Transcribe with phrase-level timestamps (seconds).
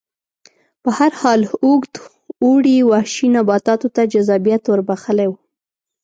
[0.83, 1.93] په هر حال اوږد
[2.43, 5.33] اوړي وحشي نباتاتو ته جذابیت ور بخښلی و